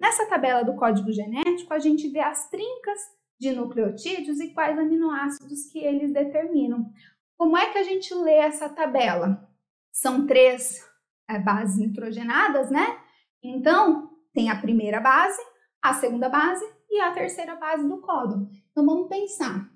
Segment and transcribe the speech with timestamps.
[0.00, 2.98] Nessa tabela do código genético, a gente vê as trincas
[3.38, 6.90] de nucleotídeos e quais aminoácidos que eles determinam.
[7.36, 9.48] Como é que a gente lê essa tabela?
[9.92, 10.84] São três
[11.28, 13.00] é, bases nitrogenadas, né?
[13.42, 15.40] Então, tem a primeira base,
[15.80, 18.48] a segunda base e a terceira base do códon.
[18.70, 19.70] Então, vamos pensar.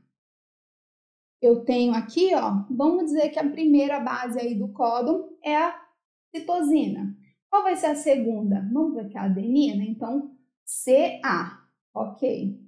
[1.40, 5.85] Eu tenho aqui, ó, vamos dizer que a primeira base aí do códon é a
[6.34, 7.16] citosina.
[7.50, 8.68] Qual vai ser a segunda?
[8.72, 12.60] Vamos ver que é a adenina, então CA, ok.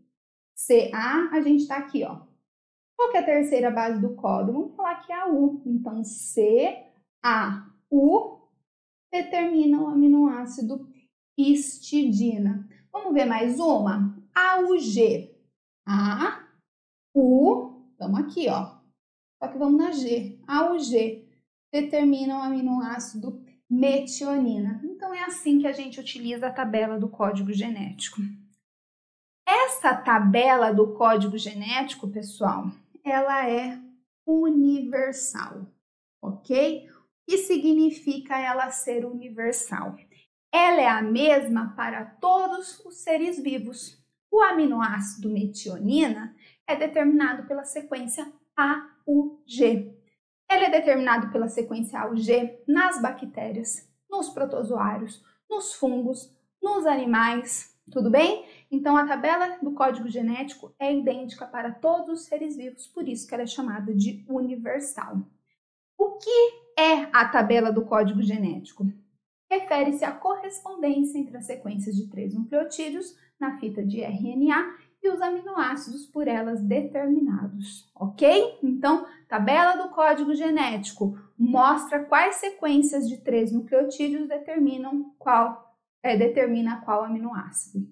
[0.55, 2.21] CA, a gente está aqui, ó.
[2.97, 4.53] Qual é a terceira base do códon?
[4.53, 5.62] Vamos falar que é a U.
[5.65, 6.03] Então,
[7.23, 8.51] CAU
[9.12, 10.89] determina o aminoácido
[11.37, 12.69] histidina.
[12.93, 14.17] Vamos ver mais uma?
[14.34, 15.33] AUG.
[15.87, 16.45] A,
[17.15, 18.79] U, estamos aqui, ó.
[19.41, 20.41] Só que vamos na G.
[20.47, 21.25] AUG
[21.73, 24.81] determina o aminoácido metionina.
[24.83, 28.20] Então é assim que a gente utiliza a tabela do código genético.
[29.47, 32.70] Essa tabela do código genético, pessoal,
[33.05, 33.79] ela é
[34.27, 35.67] universal,
[36.20, 36.89] ok?
[36.91, 39.97] O que significa ela ser universal?
[40.53, 44.03] Ela é a mesma para todos os seres vivos.
[44.31, 46.35] O aminoácido metionina
[46.67, 49.98] é determinado pela sequência AUG.
[50.51, 58.11] Ele é determinado pela sequência AUG nas bactérias, nos protozoários, nos fungos, nos animais, tudo
[58.11, 58.45] bem?
[58.71, 63.27] Então a tabela do código genético é idêntica para todos os seres vivos, por isso
[63.27, 65.19] que ela é chamada de universal.
[65.97, 68.87] O que é a tabela do código genético?
[69.51, 74.77] refere-se à correspondência entre as sequências de três nucleotídeos na fita de RNA
[75.09, 78.59] os aminoácidos por elas determinados, ok?
[78.62, 86.81] Então, tabela do código genético mostra quais sequências de três nucleotídeos determinam qual é, determina
[86.81, 87.86] qual aminoácido.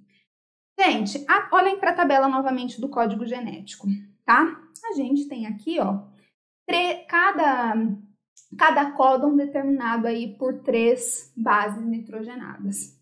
[0.78, 3.86] Gente, a, olhem para a tabela novamente do código genético,
[4.24, 4.60] tá?
[4.90, 6.04] A gente tem aqui, ó,
[7.08, 7.74] cada
[8.56, 12.95] cada códon determinado aí por três bases nitrogenadas.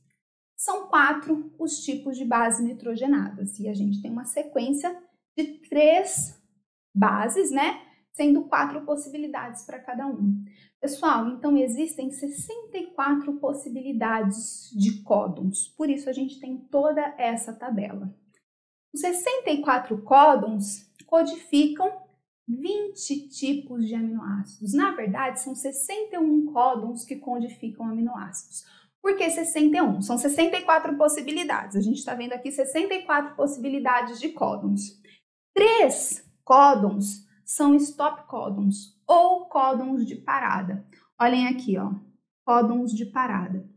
[0.64, 4.98] São quatro os tipos de bases nitrogenadas e a gente tem uma sequência
[5.36, 6.42] de três
[6.97, 7.82] bases, né?
[8.14, 10.42] Sendo quatro possibilidades para cada um.
[10.80, 18.16] Pessoal, então existem 64 possibilidades de códons, por isso a gente tem toda essa tabela.
[18.94, 21.92] Os 64 códons codificam
[22.48, 24.72] 20 tipos de aminoácidos.
[24.72, 28.64] Na verdade, são 61 códons que codificam aminoácidos.
[29.04, 30.00] Por que 61?
[30.00, 31.76] São 64 possibilidades.
[31.76, 34.98] A gente está vendo aqui 64 possibilidades de códons.
[35.54, 40.87] Três códons são stop códons ou códons de parada.
[41.20, 41.93] Olhem aqui, ó,
[42.47, 43.69] códons de parada.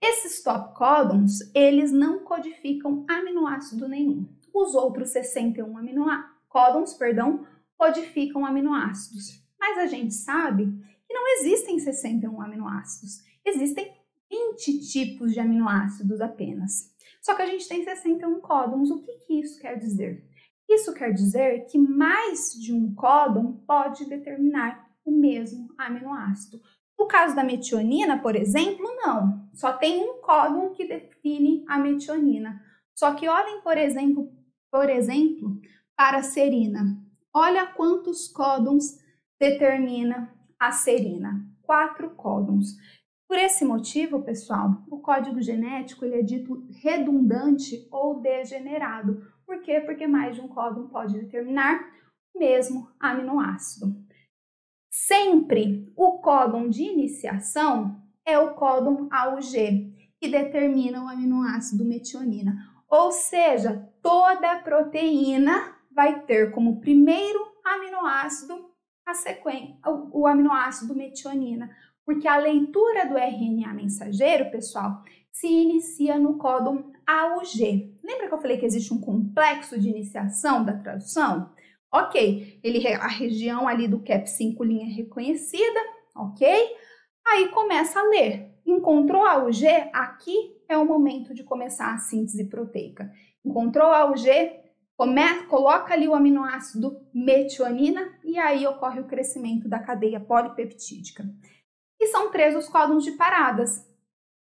[0.00, 4.24] Esses stop códons, eles não codificam aminoácido nenhum.
[4.54, 7.44] Os outros 61 aminoácidos, códons, perdão,
[7.76, 9.24] codificam aminoácidos.
[9.58, 10.64] Mas a gente sabe
[11.08, 13.92] que não existem 61 aminoácidos, existem
[14.30, 16.94] 20 tipos de aminoácidos apenas.
[17.20, 18.90] Só que a gente tem 61 códons.
[18.90, 20.24] O que, que isso quer dizer?
[20.68, 26.60] Isso quer dizer que mais de um códon pode determinar o mesmo aminoácido.
[26.98, 29.48] No caso da metionina, por exemplo, não.
[29.52, 32.60] Só tem um códon que define a metionina.
[32.94, 34.32] Só que olhem, por exemplo,
[34.70, 35.60] por exemplo,
[35.96, 36.96] para a serina.
[37.32, 38.98] Olha quantos códons
[39.38, 41.46] determina a serina.
[41.62, 42.76] Quatro códons.
[43.28, 49.20] Por esse motivo, pessoal, o código genético ele é dito redundante ou degenerado.
[49.44, 49.80] Por quê?
[49.80, 51.92] Porque mais de um códon pode determinar
[52.34, 53.94] o mesmo aminoácido.
[54.90, 62.54] Sempre o códon de iniciação é o códon AUG, que determina o aminoácido metionina.
[62.88, 68.70] Ou seja, toda proteína vai ter como primeiro aminoácido
[69.04, 71.70] a sequência, o aminoácido metionina,
[72.06, 75.02] porque a leitura do RNA mensageiro, pessoal,
[75.32, 77.98] se inicia no códon AUG.
[78.02, 81.50] Lembra que eu falei que existe um complexo de iniciação da tradução?
[81.92, 85.80] Ok, ele a região ali do CAP5 linha reconhecida,
[86.14, 86.48] ok?
[87.26, 88.54] Aí começa a ler.
[88.64, 89.66] Encontrou AUG?
[89.92, 93.10] Aqui é o momento de começar a síntese proteica.
[93.44, 94.28] Encontrou AUG?
[94.96, 101.24] Come, coloca ali o aminoácido metionina e aí ocorre o crescimento da cadeia polipeptídica
[102.00, 103.86] e são três os códons de paradas: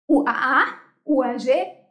[0.08, 1.48] o AA, o AG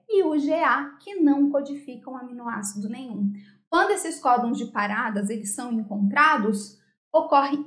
[0.08, 3.32] e o GA, que não codificam aminoácido nenhum.
[3.70, 6.80] Quando esses códons de paradas eles são encontrados,
[7.14, 7.64] ocorre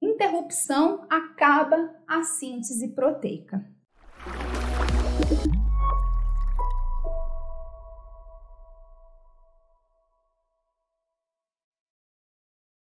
[0.00, 3.64] interrupção, acaba a síntese proteica.